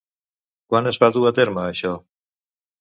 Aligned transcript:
Quan 0.71 0.91
es 0.93 0.99
va 1.05 1.11
dur 1.19 1.27
a 1.33 1.35
terme 1.43 1.69
això? 1.69 1.95